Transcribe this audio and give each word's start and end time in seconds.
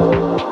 you 0.00 0.47